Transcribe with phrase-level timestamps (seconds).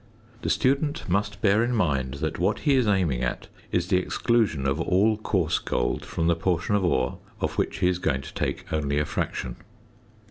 [0.41, 4.65] The student must bear in mind that what he is aiming at is the exclusion
[4.65, 8.33] of all coarse gold from the portion of ore of which he is going to
[8.33, 9.57] take only a fraction.